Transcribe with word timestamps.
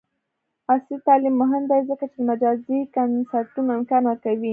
عصري 0.71 0.97
تعلیم 1.07 1.35
مهم 1.43 1.63
دی 1.71 1.81
ځکه 1.89 2.05
چې 2.11 2.19
د 2.21 2.25
مجازی 2.29 2.79
کنسرټونو 2.95 3.69
امکان 3.79 4.03
ورکوي. 4.05 4.49